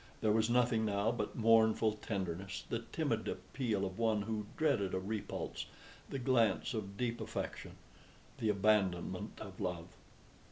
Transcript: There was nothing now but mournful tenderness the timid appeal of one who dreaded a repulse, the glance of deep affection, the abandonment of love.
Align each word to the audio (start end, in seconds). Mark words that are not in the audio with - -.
There 0.21 0.31
was 0.31 0.49
nothing 0.49 0.83
now 0.83 1.11
but 1.11 1.35
mournful 1.35 1.91
tenderness 1.93 2.63
the 2.67 2.79
timid 2.91 3.27
appeal 3.27 3.85
of 3.85 3.99
one 3.99 4.23
who 4.23 4.47
dreaded 4.57 4.95
a 4.95 4.99
repulse, 4.99 5.67
the 6.09 6.17
glance 6.17 6.73
of 6.73 6.97
deep 6.97 7.21
affection, 7.21 7.73
the 8.39 8.49
abandonment 8.49 9.39
of 9.39 9.59
love. 9.61 9.89